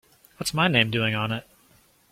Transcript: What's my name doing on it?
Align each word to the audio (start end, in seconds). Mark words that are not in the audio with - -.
What's 0.37 0.51
my 0.51 0.67
name 0.67 0.89
doing 0.89 1.13
on 1.13 1.31
it? 1.31 1.47